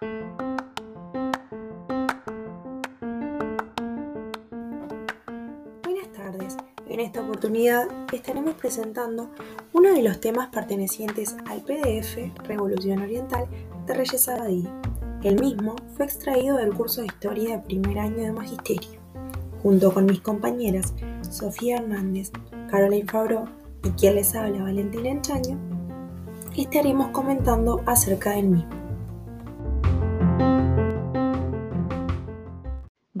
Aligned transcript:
Buenas 0.00 0.16
tardes. 6.16 6.56
En 6.88 7.00
esta 7.00 7.20
oportunidad 7.20 7.86
estaremos 8.10 8.54
presentando 8.54 9.30
uno 9.74 9.92
de 9.92 10.02
los 10.02 10.18
temas 10.18 10.48
pertenecientes 10.48 11.36
al 11.46 11.60
PDF 11.60 12.16
Revolución 12.44 13.02
Oriental 13.02 13.46
de 13.86 13.92
Reyes 13.92 14.26
Abadí. 14.30 14.66
El 15.22 15.38
mismo 15.38 15.76
fue 15.94 16.06
extraído 16.06 16.56
del 16.56 16.72
curso 16.72 17.02
de 17.02 17.08
Historia 17.08 17.58
de 17.58 17.62
primer 17.62 17.98
año 17.98 18.24
de 18.24 18.32
Magisterio, 18.32 18.98
junto 19.62 19.92
con 19.92 20.06
mis 20.06 20.20
compañeras 20.20 20.94
Sofía 21.28 21.76
Hernández, 21.76 22.30
Caroline 22.70 23.06
Fabro 23.06 23.44
y 23.84 23.90
quien 23.90 24.14
les 24.14 24.34
habla 24.34 24.62
Valentina 24.62 25.10
Enchaño, 25.10 25.58
estaremos 26.56 27.08
comentando 27.08 27.82
acerca 27.84 28.30
del 28.30 28.48
mismo. 28.48 28.80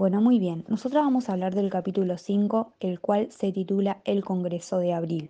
Bueno, 0.00 0.22
muy 0.22 0.38
bien. 0.38 0.64
Nosotros 0.66 1.04
vamos 1.04 1.28
a 1.28 1.34
hablar 1.34 1.54
del 1.54 1.68
capítulo 1.68 2.16
5, 2.16 2.72
el 2.80 3.00
cual 3.00 3.30
se 3.30 3.52
titula 3.52 4.00
El 4.06 4.24
Congreso 4.24 4.78
de 4.78 4.94
Abril. 4.94 5.28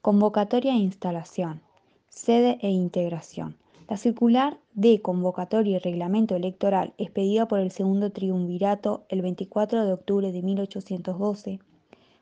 Convocatoria 0.00 0.72
e 0.72 0.78
instalación, 0.78 1.60
sede 2.08 2.58
e 2.62 2.70
integración. 2.70 3.54
La 3.88 3.96
circular 3.96 4.58
de 4.74 5.00
convocatoria 5.00 5.76
y 5.76 5.78
reglamento 5.78 6.34
electoral 6.34 6.94
expedida 6.98 7.46
por 7.46 7.60
el 7.60 7.70
segundo 7.70 8.10
triunvirato 8.10 9.04
el 9.08 9.22
24 9.22 9.86
de 9.86 9.92
octubre 9.92 10.32
de 10.32 10.42
1812 10.42 11.60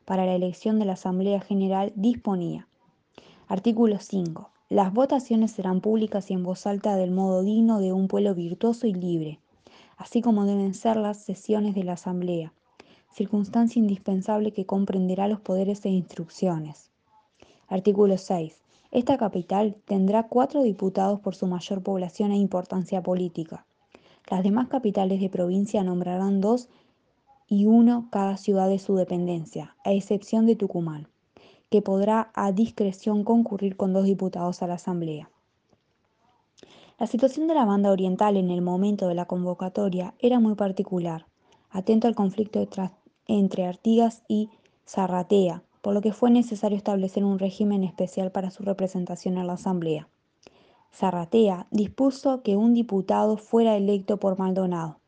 para 0.04 0.26
la 0.26 0.34
elección 0.34 0.78
de 0.78 0.84
la 0.84 0.92
Asamblea 0.92 1.40
General 1.40 1.94
disponía. 1.96 2.68
Artículo 3.48 4.00
5. 4.00 4.50
Las 4.68 4.92
votaciones 4.92 5.52
serán 5.52 5.80
públicas 5.80 6.30
y 6.30 6.34
en 6.34 6.42
voz 6.42 6.66
alta 6.66 6.96
del 6.96 7.10
modo 7.10 7.42
digno 7.42 7.80
de 7.80 7.94
un 7.94 8.06
pueblo 8.06 8.34
virtuoso 8.34 8.86
y 8.86 8.92
libre 8.92 9.38
así 10.00 10.22
como 10.22 10.46
deben 10.46 10.72
ser 10.72 10.96
las 10.96 11.18
sesiones 11.18 11.74
de 11.74 11.84
la 11.84 11.92
Asamblea, 11.92 12.54
circunstancia 13.12 13.78
indispensable 13.78 14.50
que 14.50 14.64
comprenderá 14.64 15.28
los 15.28 15.40
poderes 15.40 15.84
e 15.84 15.90
instrucciones. 15.90 16.90
Artículo 17.68 18.16
6. 18.16 18.62
Esta 18.92 19.18
capital 19.18 19.76
tendrá 19.84 20.26
cuatro 20.26 20.62
diputados 20.62 21.20
por 21.20 21.34
su 21.34 21.46
mayor 21.46 21.82
población 21.82 22.32
e 22.32 22.38
importancia 22.38 23.02
política. 23.02 23.66
Las 24.30 24.42
demás 24.42 24.68
capitales 24.68 25.20
de 25.20 25.28
provincia 25.28 25.84
nombrarán 25.84 26.40
dos 26.40 26.70
y 27.46 27.66
uno 27.66 28.08
cada 28.10 28.38
ciudad 28.38 28.70
de 28.70 28.78
su 28.78 28.96
dependencia, 28.96 29.76
a 29.84 29.92
excepción 29.92 30.46
de 30.46 30.56
Tucumán, 30.56 31.08
que 31.68 31.82
podrá 31.82 32.30
a 32.32 32.52
discreción 32.52 33.22
concurrir 33.22 33.76
con 33.76 33.92
dos 33.92 34.06
diputados 34.06 34.62
a 34.62 34.66
la 34.66 34.74
Asamblea. 34.74 35.28
La 37.00 37.06
situación 37.06 37.46
de 37.46 37.54
la 37.54 37.64
banda 37.64 37.90
oriental 37.92 38.36
en 38.36 38.50
el 38.50 38.60
momento 38.60 39.08
de 39.08 39.14
la 39.14 39.24
convocatoria 39.24 40.12
era 40.18 40.38
muy 40.38 40.54
particular, 40.54 41.24
atento 41.70 42.06
al 42.06 42.14
conflicto 42.14 42.62
entre 43.26 43.64
Artigas 43.64 44.22
y 44.28 44.50
Zarratea, 44.86 45.62
por 45.80 45.94
lo 45.94 46.02
que 46.02 46.12
fue 46.12 46.30
necesario 46.30 46.76
establecer 46.76 47.24
un 47.24 47.38
régimen 47.38 47.84
especial 47.84 48.32
para 48.32 48.50
su 48.50 48.64
representación 48.64 49.38
en 49.38 49.46
la 49.46 49.54
Asamblea. 49.54 50.10
Zarratea 50.92 51.68
dispuso 51.70 52.42
que 52.42 52.58
un 52.58 52.74
diputado 52.74 53.38
fuera 53.38 53.78
electo 53.78 54.18
por 54.18 54.38
Maldonado, 54.38 54.98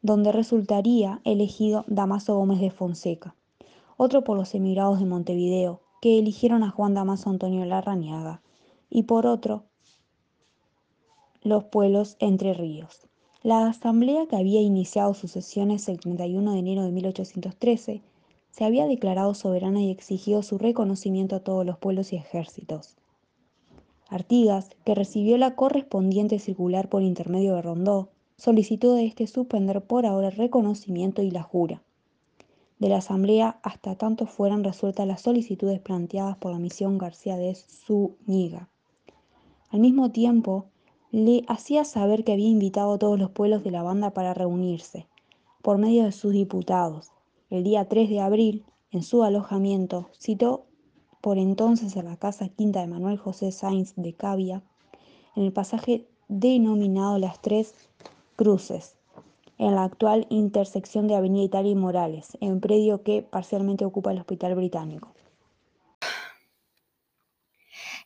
donde 0.00 0.32
resultaría 0.32 1.20
elegido 1.24 1.84
Damaso 1.88 2.38
Gómez 2.38 2.58
de 2.58 2.70
Fonseca, 2.70 3.34
otro 3.98 4.24
por 4.24 4.38
los 4.38 4.54
emigrados 4.54 4.98
de 4.98 5.04
Montevideo, 5.04 5.82
que 6.00 6.18
eligieron 6.18 6.62
a 6.62 6.70
Juan 6.70 6.94
Damaso 6.94 7.28
Antonio 7.28 7.66
Larrañaga, 7.66 8.40
y 8.88 9.02
por 9.02 9.26
otro 9.26 9.64
los 11.42 11.64
pueblos 11.64 12.16
entre 12.18 12.54
ríos. 12.54 13.06
La 13.42 13.66
asamblea 13.66 14.26
que 14.26 14.36
había 14.36 14.60
iniciado 14.60 15.14
sus 15.14 15.30
sesiones 15.30 15.88
el 15.88 16.00
31 16.00 16.52
de 16.52 16.58
enero 16.58 16.82
de 16.84 16.92
1813 16.92 18.02
se 18.50 18.64
había 18.64 18.86
declarado 18.86 19.34
soberana 19.34 19.80
y 19.80 19.90
exigido 19.90 20.42
su 20.42 20.58
reconocimiento 20.58 21.36
a 21.36 21.40
todos 21.40 21.64
los 21.64 21.78
pueblos 21.78 22.12
y 22.12 22.16
ejércitos. 22.16 22.96
Artigas, 24.08 24.70
que 24.84 24.94
recibió 24.94 25.38
la 25.38 25.54
correspondiente 25.54 26.38
circular 26.38 26.88
por 26.88 27.02
intermedio 27.02 27.54
de 27.54 27.62
Rondó, 27.62 28.10
solicitó 28.36 28.94
de 28.94 29.06
este 29.06 29.26
suspender 29.26 29.82
por 29.82 30.06
ahora 30.06 30.28
el 30.28 30.36
reconocimiento 30.36 31.22
y 31.22 31.30
la 31.30 31.42
jura 31.42 31.82
de 32.80 32.88
la 32.88 32.96
Asamblea 32.96 33.60
hasta 33.62 33.94
tanto 33.94 34.26
fueran 34.26 34.64
resueltas 34.64 35.06
las 35.06 35.20
solicitudes 35.20 35.80
planteadas 35.80 36.38
por 36.38 36.50
la 36.50 36.58
misión 36.58 36.96
García 36.96 37.36
de 37.36 37.54
Zúñiga. 37.54 38.70
Al 39.68 39.80
mismo 39.80 40.10
tiempo, 40.10 40.64
le 41.12 41.44
hacía 41.48 41.84
saber 41.84 42.22
que 42.22 42.32
había 42.32 42.48
invitado 42.48 42.92
a 42.92 42.98
todos 42.98 43.18
los 43.18 43.30
pueblos 43.30 43.64
de 43.64 43.72
la 43.72 43.82
banda 43.82 44.10
para 44.10 44.32
reunirse, 44.32 45.06
por 45.60 45.76
medio 45.76 46.04
de 46.04 46.12
sus 46.12 46.32
diputados. 46.32 47.10
El 47.50 47.64
día 47.64 47.88
3 47.88 48.08
de 48.08 48.20
abril, 48.20 48.64
en 48.92 49.02
su 49.02 49.24
alojamiento, 49.24 50.08
citó 50.18 50.66
por 51.20 51.36
entonces 51.36 51.96
a 51.96 52.02
la 52.02 52.16
casa 52.16 52.48
quinta 52.48 52.80
de 52.80 52.86
Manuel 52.86 53.18
José 53.18 53.50
Sainz 53.50 53.94
de 53.96 54.12
Cavia, 54.12 54.62
en 55.34 55.44
el 55.44 55.52
pasaje 55.52 56.06
denominado 56.28 57.18
Las 57.18 57.42
Tres 57.42 57.74
Cruces, 58.36 58.96
en 59.58 59.74
la 59.74 59.84
actual 59.84 60.26
intersección 60.30 61.08
de 61.08 61.16
Avenida 61.16 61.44
Italia 61.44 61.72
y 61.72 61.74
Morales, 61.74 62.38
en 62.40 62.60
predio 62.60 63.02
que 63.02 63.22
parcialmente 63.22 63.84
ocupa 63.84 64.12
el 64.12 64.18
Hospital 64.18 64.54
Británico. 64.54 65.08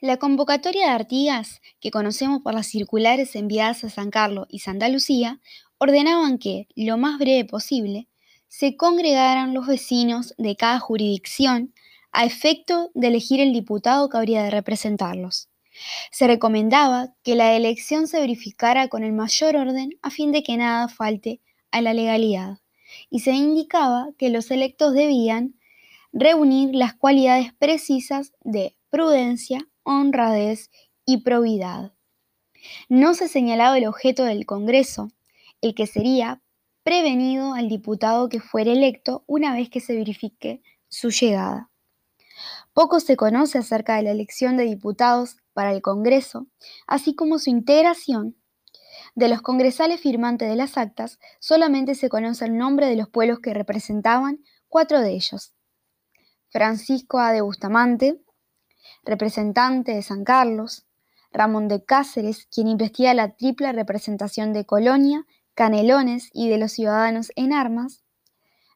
La 0.01 0.17
convocatoria 0.17 0.87
de 0.87 0.93
Artigas, 0.93 1.61
que 1.81 1.91
conocemos 1.91 2.43
por 2.43 2.55
las 2.55 2.67
circulares 2.67 3.37
enviadas 3.37 3.85
a 3.85 3.91
San 3.91 4.11
Carlos 4.11 4.47
y 4.49 4.59
Santa 4.61 4.89
Lucía, 4.89 5.41
ordenaban 5.79 6.39
que, 6.39 6.67
lo 6.75 6.97
más 6.97 7.19
breve 7.19 7.45
posible, 7.45 8.09
se 8.49 8.77
congregaran 8.77 9.55
los 9.55 9.67
vecinos 9.67 10.35
de 10.39 10.57
cada 10.57 10.79
jurisdicción 10.79 11.75
a 12.13 12.25
efecto 12.25 12.91
de 12.95 13.09
elegir 13.09 13.41
el 13.41 13.53
diputado 13.53 14.09
que 14.09 14.17
habría 14.17 14.43
de 14.43 14.51
representarlos. 14.51 15.49
Se 16.13 16.27
recomendaba 16.27 17.15
que 17.23 17.35
la 17.35 17.55
elección 17.55 18.07
se 18.07 18.21
verificara 18.21 18.89
con 18.89 19.03
el 19.03 19.13
mayor 19.13 19.57
orden 19.57 19.99
a 20.03 20.11
fin 20.11 20.31
de 20.31 20.43
que 20.43 20.57
nada 20.57 20.89
falte 20.89 21.41
a 21.73 21.81
la 21.81 21.93
legalidad, 21.93 22.59
y 23.11 23.21
se 23.21 23.33
indicaba 23.33 24.09
que 24.19 24.31
los 24.31 24.51
electos 24.51 24.95
debían 24.95 25.55
reunir 26.13 26.75
las 26.75 26.95
cualidades 26.95 27.53
precisas 27.55 28.33
de 28.43 28.77
prudencia, 28.91 29.67
honradez 29.85 30.71
y 31.07 31.23
probidad. 31.23 31.93
No 32.89 33.15
se 33.15 33.29
señalaba 33.29 33.79
el 33.79 33.87
objeto 33.87 34.25
del 34.25 34.47
Congreso, 34.47 35.11
el 35.61 35.75
que 35.75 35.87
sería 35.87 36.43
prevenido 36.83 37.55
al 37.55 37.69
diputado 37.69 38.29
que 38.29 38.41
fuera 38.41 38.73
electo 38.73 39.25
una 39.27 39.55
vez 39.55 39.71
que 39.71 39.81
se 39.81 39.95
verifique 39.95 40.63
su 40.89 41.11
llegada. 41.11 41.71
Poco 42.73 43.01
se 43.01 43.17
conoce 43.17 43.59
acerca 43.59 43.97
de 43.97 44.03
la 44.03 44.11
elección 44.11 44.57
de 44.57 44.65
diputados 44.65 45.37
para 45.53 45.73
el 45.73 45.81
Congreso, 45.81 46.49
así 46.87 47.15
como 47.15 47.39
su 47.39 47.51
integración. 47.51 48.37
De 49.15 49.29
los 49.29 49.43
congresales 49.43 50.01
firmantes 50.01 50.49
de 50.49 50.57
las 50.57 50.77
actas, 50.77 51.21
solamente 51.39 51.95
se 51.95 52.09
conoce 52.09 52.45
el 52.47 52.57
nombre 52.57 52.87
de 52.87 52.97
los 52.97 53.09
pueblos 53.09 53.39
que 53.39 53.55
representaban 53.55 54.41
cuatro 54.69 55.01
de 55.01 55.13
ellos. 55.13 55.55
Francisco 56.49 57.19
A. 57.19 57.33
de 57.33 57.41
Bustamante, 57.41 58.21
representante 59.05 59.93
de 59.93 60.03
San 60.03 60.25
Carlos, 60.25 60.87
Ramón 61.33 61.69
de 61.69 61.85
Cáceres, 61.85 62.47
quien 62.47 62.69
investiga 62.69 63.15
la 63.15 63.35
triple 63.35 63.73
representación 63.73 64.53
de 64.53 64.65
Colonia, 64.65 65.27
Canelones 65.55 66.31
y 66.33 66.49
de 66.49 66.59
los 66.59 66.73
ciudadanos 66.73 67.33
en 67.37 67.53
armas, 67.53 68.05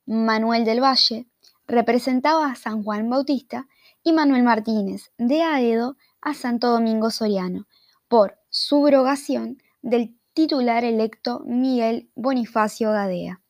Manuel 0.07 0.65
del 0.65 0.83
Valle, 0.83 1.27
representaba 1.67 2.51
a 2.51 2.55
San 2.55 2.83
Juan 2.83 3.11
Bautista, 3.11 3.67
y 4.03 4.13
Manuel 4.13 4.43
Martínez, 4.43 5.11
de 5.19 5.43
Aedo 5.43 5.97
a 6.21 6.35
Santo 6.35 6.71
Domingo 6.71 7.11
Soriano, 7.11 7.67
por 8.09 8.39
subrogación 8.49 9.63
del 9.83 10.17
titular 10.33 10.85
electo 10.85 11.43
Miguel 11.45 12.11
Bonifacio 12.15 12.91
Gadea. 12.93 13.43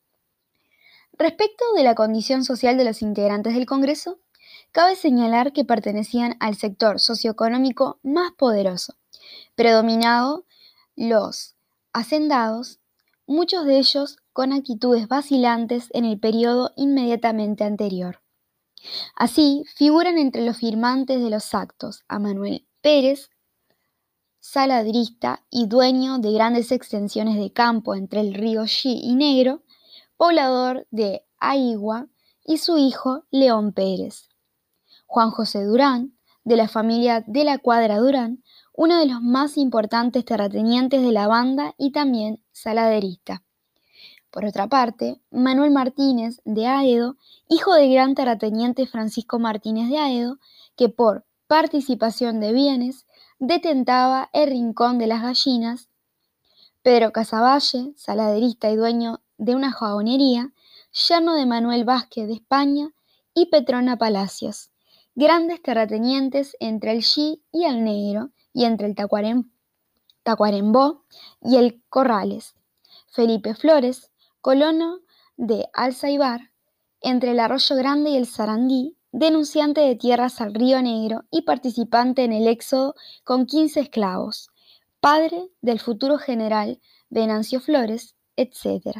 Respecto 1.12 1.64
de 1.76 1.84
la 1.84 1.94
condición 1.94 2.44
social 2.44 2.76
de 2.76 2.84
los 2.84 3.02
integrantes 3.02 3.54
del 3.54 3.66
Congreso, 3.66 4.20
Cabe 4.78 4.94
señalar 4.94 5.52
que 5.52 5.64
pertenecían 5.64 6.36
al 6.38 6.54
sector 6.54 7.00
socioeconómico 7.00 7.98
más 8.04 8.30
poderoso, 8.30 8.94
predominado 9.56 10.44
los 10.94 11.56
hacendados, 11.92 12.78
muchos 13.26 13.66
de 13.66 13.78
ellos 13.78 14.18
con 14.32 14.52
actitudes 14.52 15.08
vacilantes 15.08 15.88
en 15.94 16.04
el 16.04 16.20
periodo 16.20 16.74
inmediatamente 16.76 17.64
anterior. 17.64 18.22
Así 19.16 19.64
figuran 19.74 20.16
entre 20.16 20.42
los 20.42 20.58
firmantes 20.58 21.20
de 21.20 21.30
los 21.30 21.54
actos 21.54 22.04
a 22.06 22.20
Manuel 22.20 22.64
Pérez, 22.80 23.30
saladrista 24.38 25.44
y 25.50 25.66
dueño 25.66 26.20
de 26.20 26.30
grandes 26.30 26.70
extensiones 26.70 27.36
de 27.36 27.52
campo 27.52 27.96
entre 27.96 28.20
el 28.20 28.32
río 28.32 28.62
Xi 28.62 29.00
y 29.02 29.16
Negro, 29.16 29.64
poblador 30.16 30.86
de 30.92 31.26
Aigua, 31.40 32.06
y 32.44 32.58
su 32.58 32.78
hijo 32.78 33.24
León 33.32 33.72
Pérez. 33.72 34.27
Juan 35.08 35.30
José 35.30 35.64
Durán, 35.64 36.12
de 36.44 36.56
la 36.56 36.68
familia 36.68 37.24
de 37.26 37.42
la 37.42 37.58
Cuadra 37.58 37.96
Durán, 37.96 38.44
uno 38.74 38.98
de 38.98 39.06
los 39.06 39.22
más 39.22 39.56
importantes 39.56 40.24
terratenientes 40.24 41.02
de 41.02 41.12
la 41.12 41.26
banda 41.26 41.74
y 41.78 41.92
también 41.92 42.42
saladerista. 42.52 43.42
Por 44.30 44.44
otra 44.44 44.68
parte, 44.68 45.20
Manuel 45.30 45.70
Martínez 45.70 46.42
de 46.44 46.66
Aedo, 46.66 47.16
hijo 47.48 47.74
del 47.74 47.90
gran 47.90 48.14
terrateniente 48.14 48.86
Francisco 48.86 49.38
Martínez 49.38 49.88
de 49.88 49.98
Aedo, 49.98 50.38
que 50.76 50.90
por 50.90 51.24
participación 51.46 52.38
de 52.38 52.52
bienes 52.52 53.06
detentaba 53.38 54.28
el 54.34 54.50
Rincón 54.50 54.98
de 54.98 55.06
las 55.06 55.22
Gallinas, 55.22 55.88
Pedro 56.82 57.12
Casavalle, 57.12 57.94
saladerista 57.96 58.70
y 58.70 58.76
dueño 58.76 59.22
de 59.38 59.54
una 59.54 59.72
jabonería, 59.72 60.52
yerno 61.08 61.34
de 61.34 61.46
Manuel 61.46 61.84
Vázquez 61.84 62.28
de 62.28 62.34
España 62.34 62.90
y 63.32 63.46
Petrona 63.46 63.96
Palacios, 63.96 64.70
grandes 65.18 65.60
terratenientes 65.60 66.56
entre 66.60 66.92
el 66.92 67.00
Xi 67.00 67.42
y 67.50 67.64
el 67.64 67.82
Negro 67.82 68.30
y 68.52 68.66
entre 68.66 68.86
el 68.86 68.94
Tacuarembó 70.22 71.02
y 71.42 71.56
el 71.56 71.82
Corrales. 71.88 72.54
Felipe 73.08 73.56
Flores, 73.56 74.12
colono 74.40 75.00
de 75.36 75.66
Alzaibar, 75.72 76.52
entre 77.00 77.32
el 77.32 77.40
Arroyo 77.40 77.74
Grande 77.74 78.10
y 78.10 78.16
el 78.16 78.26
Sarandí, 78.26 78.96
denunciante 79.10 79.80
de 79.80 79.96
tierras 79.96 80.40
al 80.40 80.54
Río 80.54 80.80
Negro 80.82 81.24
y 81.32 81.42
participante 81.42 82.22
en 82.22 82.32
el 82.32 82.46
éxodo 82.46 82.94
con 83.24 83.46
15 83.46 83.80
esclavos, 83.80 84.50
padre 85.00 85.50
del 85.60 85.80
futuro 85.80 86.18
general 86.18 86.80
Venancio 87.10 87.58
Flores, 87.60 88.14
etc. 88.36 88.98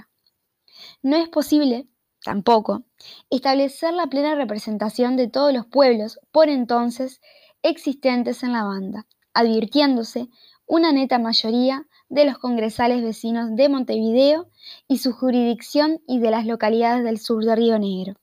No 1.00 1.17
es 1.17 1.29
posible, 1.29 1.87
tampoco, 2.25 2.82
establecer 3.31 3.94
la 3.94 4.06
plena 4.06 4.35
representación 4.35 5.17
de 5.17 5.29
todos 5.29 5.53
los 5.53 5.67
pueblos 5.67 6.20
por 6.32 6.49
entonces 6.49 7.20
existentes 7.62 8.43
en 8.43 8.53
la 8.53 8.65
banda, 8.65 9.06
advirtiéndose 9.35 10.29
una 10.67 10.93
neta 10.93 11.19
mayoría 11.19 11.87
de 12.09 12.25
los 12.25 12.38
congresales 12.38 13.03
vecinos 13.03 13.55
de 13.55 13.69
Montevideo 13.69 14.49
y 14.87 14.99
su 14.99 15.12
jurisdicción 15.12 16.00
y 16.06 16.19
de 16.20 16.31
las 16.31 16.47
localidades 16.47 17.05
del 17.05 17.19
sur 17.19 17.44
de 17.44 17.56
Río 17.56 17.79
Negro. 17.79 18.15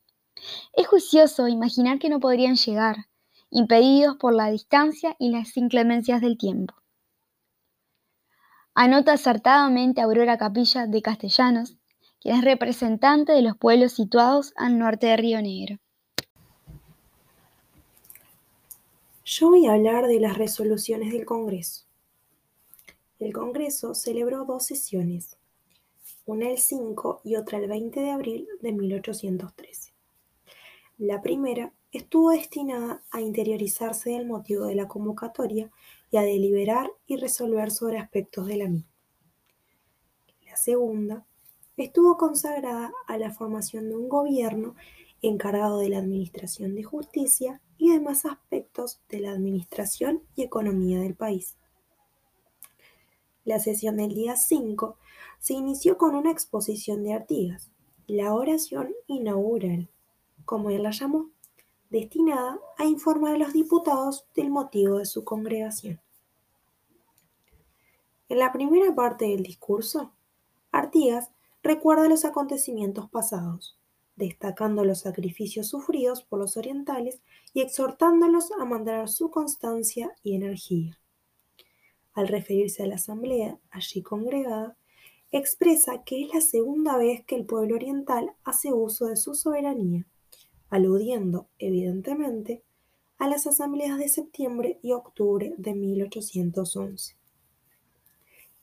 Es 0.73 0.87
juicioso 0.87 1.47
imaginar 1.47 1.99
que 1.99 2.09
no 2.09 2.19
podrían 2.19 2.55
llegar, 2.55 3.07
impedidos 3.49 4.17
por 4.17 4.33
la 4.33 4.49
distancia 4.49 5.15
y 5.19 5.29
las 5.29 5.55
inclemencias 5.57 6.21
del 6.21 6.37
tiempo. 6.37 6.75
Anota 8.73 9.13
acertadamente 9.13 10.01
Aurora 10.01 10.37
Capilla 10.37 10.85
de 10.85 11.01
Castellanos, 11.01 11.77
es 12.25 12.43
representante 12.43 13.33
de 13.33 13.43
los 13.43 13.55
pueblos 13.55 13.93
situados 13.93 14.51
al 14.55 14.79
norte 14.79 15.05
de 15.05 15.17
Río 15.17 15.39
Negro. 15.43 15.77
Yo 19.23 19.49
voy 19.49 19.67
a 19.67 19.73
hablar 19.73 20.07
de 20.07 20.19
las 20.19 20.35
resoluciones 20.35 21.13
del 21.13 21.23
Congreso. 21.23 21.85
El 23.19 23.31
Congreso 23.31 23.93
celebró 23.93 24.43
dos 24.45 24.65
sesiones, 24.65 25.37
una 26.25 26.49
el 26.49 26.57
5 26.57 27.21
y 27.23 27.35
otra 27.35 27.59
el 27.59 27.67
20 27.67 27.99
de 27.99 28.09
abril 28.09 28.47
de 28.59 28.71
1813. 28.71 29.93
La 30.97 31.21
primera 31.21 31.73
estuvo 31.91 32.31
destinada 32.31 33.03
a 33.11 33.21
interiorizarse 33.21 34.09
del 34.09 34.25
motivo 34.25 34.65
de 34.65 34.75
la 34.75 34.87
convocatoria 34.87 35.71
y 36.09 36.17
a 36.17 36.21
deliberar 36.21 36.91
y 37.05 37.17
resolver 37.17 37.69
sobre 37.69 37.99
aspectos 37.99 38.47
de 38.47 38.57
la 38.57 38.67
misma. 38.67 38.89
La 40.47 40.57
segunda 40.57 41.25
estuvo 41.77 42.17
consagrada 42.17 42.93
a 43.07 43.17
la 43.17 43.31
formación 43.31 43.89
de 43.89 43.95
un 43.95 44.09
gobierno 44.09 44.75
encargado 45.21 45.79
de 45.79 45.89
la 45.89 45.99
administración 45.99 46.75
de 46.75 46.83
justicia 46.83 47.61
y 47.77 47.91
demás 47.91 48.25
aspectos 48.25 49.01
de 49.09 49.19
la 49.19 49.31
administración 49.31 50.23
y 50.35 50.43
economía 50.43 50.99
del 50.99 51.15
país. 51.15 51.57
La 53.43 53.59
sesión 53.59 53.97
del 53.97 54.13
día 54.13 54.35
5 54.35 54.97
se 55.39 55.53
inició 55.53 55.97
con 55.97 56.15
una 56.15 56.31
exposición 56.31 57.03
de 57.03 57.13
Artigas, 57.13 57.71
la 58.07 58.33
oración 58.33 58.93
inaugural 59.07 59.89
como 60.45 60.69
él 60.69 60.83
la 60.83 60.91
llamó, 60.91 61.31
destinada 61.89 62.59
a 62.77 62.85
informar 62.85 63.35
a 63.35 63.37
los 63.37 63.53
diputados 63.53 64.25
del 64.35 64.49
motivo 64.49 64.99
de 64.99 65.05
su 65.05 65.23
congregación. 65.23 65.99
En 68.29 68.39
la 68.39 68.51
primera 68.51 68.93
parte 68.95 69.25
del 69.25 69.43
discurso, 69.43 70.11
Artigas 70.71 71.31
recuerda 71.65 72.07
los 72.07 72.23
acontecimientos 72.23 73.09
pasados, 73.09 73.77
destacando 74.15 74.85
los 74.85 74.99
sacrificios 75.01 75.67
sufridos 75.67 76.23
por 76.23 76.39
los 76.39 76.55
orientales 76.55 77.21
y 77.53 77.59
exhortándolos 77.59 78.51
a 78.53 78.63
mantener 78.63 79.09
su 79.09 79.29
constancia 79.29 80.15
y 80.23 80.35
energía. 80.35 80.97
Al 82.13 82.29
referirse 82.29 82.83
a 82.83 82.87
la 82.87 82.95
asamblea 82.95 83.59
allí 83.71 84.01
congregada, 84.01 84.77
expresa 85.31 86.03
que 86.05 86.21
es 86.21 86.33
la 86.33 86.39
segunda 86.39 86.95
vez 86.95 87.25
que 87.25 87.35
el 87.35 87.45
pueblo 87.45 87.75
oriental 87.75 88.31
hace 88.45 88.71
uso 88.71 89.07
de 89.07 89.17
su 89.17 89.35
soberanía 89.35 90.07
aludiendo, 90.69 91.47
evidentemente, 91.59 92.63
a 93.17 93.27
las 93.27 93.47
asambleas 93.47 93.97
de 93.97 94.09
septiembre 94.09 94.79
y 94.81 94.91
octubre 94.91 95.53
de 95.57 95.73
1811. 95.73 97.15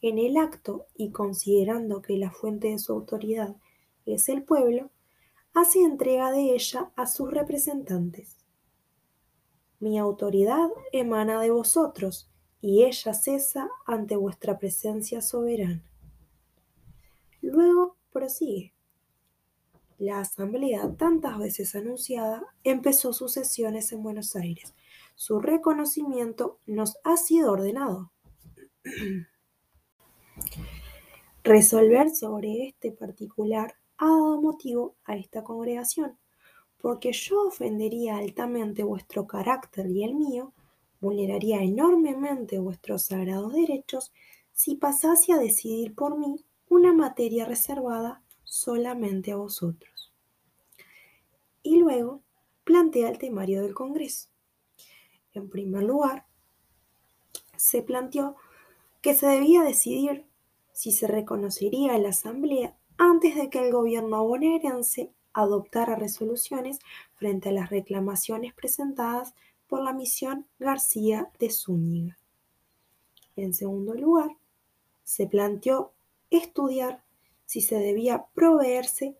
En 0.02 0.18
el 0.18 0.36
acto, 0.36 0.86
y 0.96 1.10
considerando 1.10 2.02
que 2.02 2.16
la 2.16 2.32
fuente 2.32 2.68
de 2.68 2.78
su 2.78 2.92
autoridad 2.92 3.54
es 4.04 4.28
el 4.28 4.42
pueblo, 4.42 4.90
hace 5.54 5.80
entrega 5.80 6.32
de 6.32 6.54
ella 6.54 6.90
a 6.96 7.06
sus 7.06 7.30
representantes. 7.30 8.36
Mi 9.78 10.00
autoridad 10.00 10.70
emana 10.92 11.40
de 11.40 11.50
vosotros, 11.50 12.28
y 12.60 12.84
ella 12.84 13.14
cesa 13.14 13.68
ante 13.86 14.16
vuestra 14.16 14.58
presencia 14.58 15.20
soberana. 15.20 15.84
Luego 17.40 17.96
prosigue. 18.12 18.72
La 19.98 20.18
asamblea, 20.18 20.96
tantas 20.96 21.38
veces 21.38 21.76
anunciada, 21.76 22.44
empezó 22.64 23.12
sus 23.12 23.32
sesiones 23.32 23.92
en 23.92 24.02
Buenos 24.02 24.34
Aires. 24.34 24.74
Su 25.14 25.40
reconocimiento 25.40 26.58
nos 26.66 26.98
ha 27.04 27.16
sido 27.16 27.52
ordenado. 27.52 28.10
Resolver 31.44 32.14
sobre 32.14 32.68
este 32.68 32.92
particular 32.92 33.74
ha 33.98 34.06
dado 34.06 34.40
motivo 34.40 34.94
a 35.04 35.16
esta 35.16 35.42
congregación, 35.42 36.18
porque 36.78 37.12
yo 37.12 37.46
ofendería 37.46 38.16
altamente 38.16 38.82
vuestro 38.82 39.26
carácter 39.26 39.86
y 39.88 40.04
el 40.04 40.14
mío, 40.14 40.52
vulneraría 41.00 41.62
enormemente 41.62 42.58
vuestros 42.58 43.06
sagrados 43.06 43.52
derechos 43.52 44.12
si 44.52 44.76
pasase 44.76 45.32
a 45.32 45.38
decidir 45.38 45.94
por 45.94 46.18
mí 46.18 46.44
una 46.68 46.92
materia 46.92 47.44
reservada 47.44 48.22
solamente 48.44 49.32
a 49.32 49.36
vosotros 49.36 49.92
y 51.62 51.76
luego 51.76 52.22
plantea 52.64 53.08
el 53.08 53.18
temario 53.18 53.62
del 53.62 53.74
Congreso. 53.74 54.28
En 55.34 55.48
primer 55.48 55.84
lugar, 55.84 56.26
se 57.56 57.82
planteó 57.82 58.36
que 59.00 59.14
se 59.14 59.26
debía 59.26 59.62
decidir 59.62 60.26
si 60.72 60.92
se 60.92 61.06
reconocería 61.06 61.94
a 61.94 61.98
la 61.98 62.10
Asamblea 62.10 62.76
antes 62.98 63.36
de 63.36 63.50
que 63.50 63.66
el 63.66 63.72
gobierno 63.72 64.24
bonaerense 64.26 65.12
adoptara 65.32 65.96
resoluciones 65.96 66.78
frente 67.14 67.48
a 67.48 67.52
las 67.52 67.70
reclamaciones 67.70 68.52
presentadas 68.54 69.34
por 69.66 69.82
la 69.82 69.92
misión 69.92 70.46
García 70.58 71.30
de 71.38 71.50
Zúñiga. 71.50 72.18
En 73.36 73.54
segundo 73.54 73.94
lugar, 73.94 74.36
se 75.04 75.26
planteó 75.26 75.92
estudiar 76.30 77.02
si 77.46 77.60
se 77.60 77.76
debía 77.76 78.26
proveerse 78.34 79.16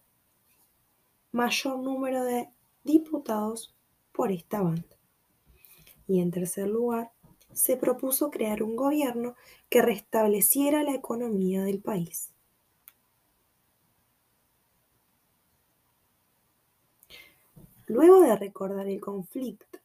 mayor 1.33 1.79
número 1.79 2.25
de 2.25 2.51
diputados 2.85 3.75
por 4.13 4.31
esta 4.31 4.63
banda. 4.63 4.97
Y 6.07 6.21
en 6.21 6.31
tercer 6.31 6.69
lugar, 6.69 7.13
se 7.55 7.77
propuso 7.77 8.31
crear 8.31 8.63
un 8.63 8.77
gobierno 8.77 9.35
que 9.69 9.83
restableciera 9.83 10.83
la 10.83 10.95
economía 10.95 11.63
del 11.63 11.81
país. 11.81 12.31
Luego 17.87 18.21
de 18.21 18.37
recordar 18.37 18.87
el 18.87 19.01
conflicto 19.01 19.79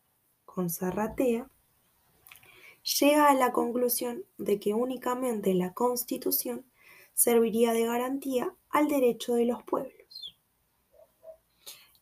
con 0.46 0.70
Zarratea, 0.70 1.50
llega 3.00 3.30
a 3.30 3.34
la 3.34 3.52
conclusión 3.52 4.24
de 4.38 4.60
que 4.60 4.74
únicamente 4.74 5.54
la 5.54 5.74
Constitución 5.74 6.66
serviría 7.14 7.74
de 7.74 7.86
garantía 7.86 8.54
al 8.70 8.88
derecho 8.88 9.34
de 9.34 9.46
los 9.46 9.62
pueblos 9.64 9.98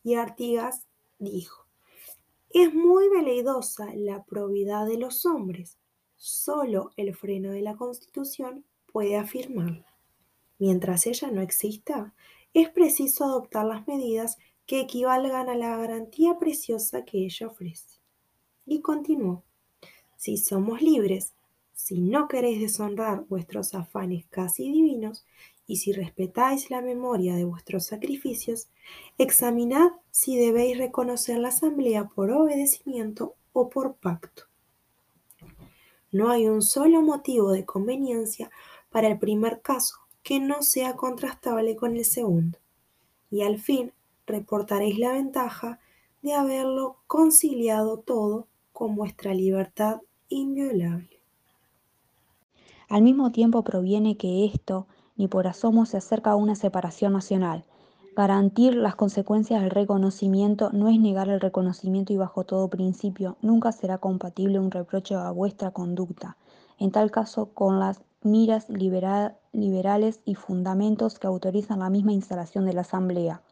y 0.06 0.14
Artigas 0.14 0.86
dijo, 1.18 1.65
es 2.62 2.72
muy 2.72 3.10
veleidosa 3.10 3.94
la 3.94 4.24
probidad 4.24 4.86
de 4.86 4.96
los 4.96 5.26
hombres, 5.26 5.76
solo 6.16 6.90
el 6.96 7.14
freno 7.14 7.50
de 7.50 7.60
la 7.60 7.76
Constitución 7.76 8.64
puede 8.90 9.16
afirmarla. 9.16 9.84
Mientras 10.58 11.06
ella 11.06 11.30
no 11.30 11.42
exista, 11.42 12.14
es 12.54 12.70
preciso 12.70 13.24
adoptar 13.24 13.66
las 13.66 13.86
medidas 13.86 14.38
que 14.64 14.80
equivalgan 14.80 15.50
a 15.50 15.54
la 15.54 15.76
garantía 15.76 16.38
preciosa 16.38 17.04
que 17.04 17.26
ella 17.26 17.46
ofrece. 17.46 18.00
Y 18.64 18.80
continuó, 18.80 19.44
si 20.16 20.38
somos 20.38 20.80
libres, 20.80 21.34
Si 21.78 22.00
no 22.00 22.26
queréis 22.26 22.58
deshonrar 22.58 23.26
vuestros 23.26 23.74
afanes 23.74 24.24
casi 24.30 24.72
divinos, 24.72 25.26
y 25.66 25.76
si 25.76 25.92
respetáis 25.92 26.70
la 26.70 26.80
memoria 26.80 27.34
de 27.34 27.44
vuestros 27.44 27.86
sacrificios, 27.86 28.68
examinad 29.18 29.90
si 30.10 30.36
debéis 30.36 30.78
reconocer 30.78 31.38
la 31.38 31.48
asamblea 31.48 32.08
por 32.08 32.30
obedecimiento 32.30 33.34
o 33.52 33.68
por 33.68 33.96
pacto. 33.96 34.44
No 36.12 36.30
hay 36.30 36.46
un 36.46 36.62
solo 36.62 37.02
motivo 37.02 37.50
de 37.50 37.64
conveniencia 37.64 38.50
para 38.90 39.08
el 39.08 39.18
primer 39.18 39.60
caso 39.60 39.96
que 40.22 40.40
no 40.40 40.62
sea 40.62 40.96
contrastable 40.96 41.76
con 41.76 41.96
el 41.96 42.04
segundo, 42.04 42.58
y 43.30 43.42
al 43.42 43.58
fin 43.58 43.92
reportaréis 44.26 44.98
la 44.98 45.12
ventaja 45.12 45.80
de 46.22 46.32
haberlo 46.32 46.98
conciliado 47.06 47.98
todo 47.98 48.48
con 48.72 48.94
vuestra 48.96 49.34
libertad 49.34 50.00
inviolable. 50.28 51.20
Al 52.88 53.02
mismo 53.02 53.32
tiempo 53.32 53.62
proviene 53.64 54.16
que 54.16 54.44
esto 54.44 54.86
ni 55.16 55.28
por 55.28 55.46
asomo 55.46 55.86
se 55.86 55.96
acerca 55.96 56.30
a 56.32 56.36
una 56.36 56.54
separación 56.54 57.12
nacional. 57.12 57.64
Garantir 58.16 58.74
las 58.74 58.94
consecuencias 58.94 59.60
del 59.60 59.70
reconocimiento 59.70 60.70
no 60.72 60.88
es 60.88 60.98
negar 60.98 61.28
el 61.28 61.40
reconocimiento 61.40 62.12
y 62.12 62.16
bajo 62.16 62.44
todo 62.44 62.68
principio 62.68 63.36
nunca 63.42 63.72
será 63.72 63.98
compatible 63.98 64.58
un 64.58 64.70
reproche 64.70 65.14
a 65.14 65.30
vuestra 65.30 65.70
conducta, 65.70 66.36
en 66.78 66.92
tal 66.92 67.10
caso 67.10 67.50
con 67.52 67.78
las 67.78 68.00
miras 68.22 68.68
liberales 68.70 70.20
y 70.24 70.34
fundamentos 70.34 71.18
que 71.18 71.26
autorizan 71.26 71.80
la 71.80 71.90
misma 71.90 72.12
instalación 72.12 72.64
de 72.64 72.72
la 72.72 72.80
Asamblea. 72.80 73.42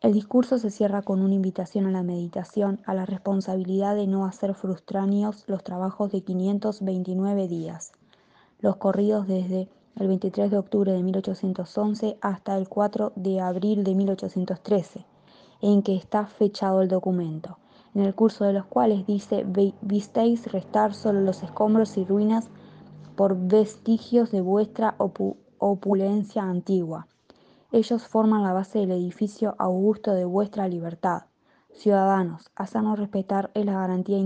El 0.00 0.12
discurso 0.12 0.58
se 0.58 0.70
cierra 0.70 1.02
con 1.02 1.20
una 1.20 1.34
invitación 1.34 1.86
a 1.86 1.90
la 1.90 2.02
meditación, 2.02 2.80
a 2.86 2.94
la 2.94 3.06
responsabilidad 3.06 3.96
de 3.96 4.06
no 4.06 4.24
hacer 4.24 4.54
frustraníos 4.54 5.44
los 5.48 5.64
trabajos 5.64 6.12
de 6.12 6.20
529 6.22 7.48
días, 7.48 7.92
los 8.60 8.76
corridos 8.76 9.26
desde 9.26 9.68
el 9.96 10.08
23 10.08 10.50
de 10.50 10.58
octubre 10.58 10.92
de 10.92 11.02
1811 11.02 12.18
hasta 12.20 12.58
el 12.58 12.68
4 12.68 13.12
de 13.16 13.40
abril 13.40 13.82
de 13.82 13.94
1813, 13.94 15.06
en 15.62 15.82
que 15.82 15.96
está 15.96 16.26
fechado 16.26 16.82
el 16.82 16.88
documento, 16.88 17.58
en 17.94 18.02
el 18.02 18.14
curso 18.14 18.44
de 18.44 18.52
los 18.52 18.66
cuales 18.66 19.06
dice 19.06 19.46
visteis 19.80 20.52
restar 20.52 20.92
solo 20.92 21.22
los 21.22 21.42
escombros 21.42 21.96
y 21.96 22.04
ruinas 22.04 22.48
por 23.16 23.36
vestigios 23.36 24.30
de 24.30 24.42
vuestra 24.42 24.96
opulencia 25.58 26.42
antigua. 26.42 27.06
Ellos 27.72 28.06
forman 28.06 28.42
la 28.42 28.52
base 28.52 28.80
del 28.80 28.92
edificio 28.92 29.54
augusto 29.58 30.12
de 30.12 30.26
vuestra 30.26 30.68
libertad. 30.68 31.22
Ciudadanos, 31.72 32.50
hacernos 32.54 32.98
respetar 32.98 33.50
es 33.54 33.64
la 33.64 33.72
garantía 33.72 34.18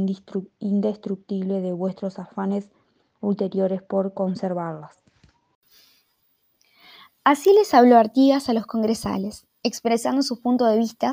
indestructible 0.58 1.60
de 1.60 1.72
vuestros 1.72 2.18
afanes 2.18 2.70
ulteriores 3.20 3.82
por 3.82 4.14
conservarlas. 4.14 4.99
Así 7.22 7.52
les 7.52 7.74
habló 7.74 7.98
Artigas 7.98 8.48
a 8.48 8.54
los 8.54 8.66
congresales, 8.66 9.46
expresando 9.62 10.22
sus 10.22 10.40
puntos 10.40 10.70
de 10.70 10.78
vista 10.78 11.12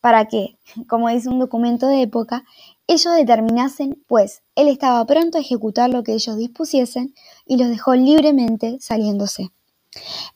para 0.00 0.26
que, 0.26 0.58
como 0.88 1.08
dice 1.08 1.28
un 1.28 1.40
documento 1.40 1.88
de 1.88 2.02
época, 2.02 2.44
ellos 2.86 3.14
determinasen, 3.16 4.02
pues 4.06 4.42
él 4.54 4.68
estaba 4.68 5.04
pronto 5.06 5.36
a 5.36 5.40
ejecutar 5.40 5.90
lo 5.90 6.04
que 6.04 6.14
ellos 6.14 6.36
dispusiesen 6.36 7.14
y 7.46 7.56
los 7.56 7.68
dejó 7.68 7.96
libremente 7.96 8.78
saliéndose. 8.80 9.50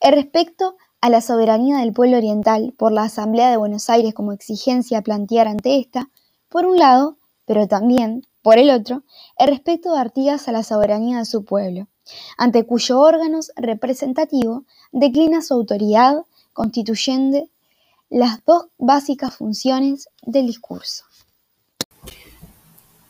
El 0.00 0.14
respecto 0.14 0.74
a 1.00 1.10
la 1.10 1.20
soberanía 1.20 1.78
del 1.78 1.92
pueblo 1.92 2.16
oriental 2.16 2.74
por 2.76 2.90
la 2.90 3.04
Asamblea 3.04 3.50
de 3.50 3.56
Buenos 3.56 3.88
Aires 3.88 4.14
como 4.14 4.32
exigencia 4.32 4.98
a 4.98 5.02
plantear 5.02 5.46
ante 5.46 5.78
esta, 5.78 6.10
por 6.48 6.66
un 6.66 6.78
lado, 6.78 7.18
pero 7.46 7.68
también, 7.68 8.26
por 8.42 8.58
el 8.58 8.70
otro, 8.70 9.04
el 9.38 9.48
respeto 9.48 9.92
de 9.92 10.00
Artigas 10.00 10.48
a 10.48 10.52
la 10.52 10.64
soberanía 10.64 11.18
de 11.18 11.24
su 11.24 11.44
pueblo, 11.44 11.86
ante 12.36 12.64
cuyo 12.64 13.00
órganos 13.00 13.52
representativo 13.56 14.64
declina 14.90 15.42
su 15.42 15.54
autoridad 15.54 16.24
constituyendo 16.52 17.48
las 18.10 18.44
dos 18.44 18.66
básicas 18.78 19.36
funciones 19.36 20.08
del 20.22 20.46
discurso. 20.46 21.04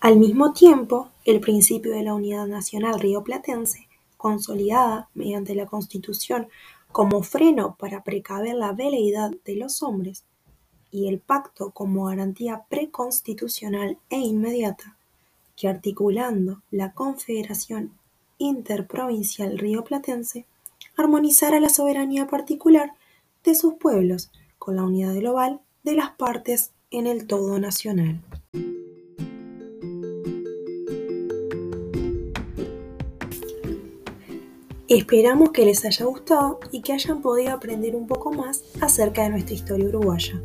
Al 0.00 0.16
mismo 0.16 0.52
tiempo, 0.52 1.08
el 1.24 1.40
principio 1.40 1.92
de 1.92 2.02
la 2.02 2.14
unidad 2.14 2.46
nacional 2.46 2.98
rioplatense, 2.98 3.88
consolidada 4.16 5.08
mediante 5.14 5.54
la 5.54 5.66
Constitución 5.66 6.48
como 6.90 7.22
freno 7.22 7.76
para 7.78 8.04
precaver 8.04 8.54
la 8.54 8.72
veleidad 8.72 9.30
de 9.44 9.56
los 9.56 9.82
hombres, 9.82 10.24
y 10.90 11.08
el 11.08 11.20
pacto 11.20 11.70
como 11.70 12.04
garantía 12.04 12.64
preconstitucional 12.68 13.98
e 14.10 14.18
inmediata, 14.18 14.96
que 15.56 15.68
articulando 15.68 16.62
la 16.70 16.92
Confederación 16.92 17.92
interprovincial 18.42 19.58
rioplatense 19.58 20.46
armonizara 20.96 21.60
la 21.60 21.68
soberanía 21.68 22.26
particular 22.26 22.92
de 23.44 23.54
sus 23.54 23.74
pueblos 23.74 24.30
con 24.58 24.76
la 24.76 24.84
unidad 24.84 25.14
global 25.14 25.60
de 25.82 25.94
las 25.94 26.10
partes 26.10 26.72
en 26.90 27.06
el 27.06 27.26
todo 27.26 27.58
nacional. 27.58 28.20
Esperamos 34.88 35.52
que 35.52 35.64
les 35.64 35.84
haya 35.86 36.04
gustado 36.04 36.60
y 36.70 36.82
que 36.82 36.92
hayan 36.92 37.22
podido 37.22 37.52
aprender 37.52 37.96
un 37.96 38.06
poco 38.06 38.30
más 38.30 38.62
acerca 38.80 39.22
de 39.22 39.30
nuestra 39.30 39.54
historia 39.54 39.88
uruguaya. 39.88 40.42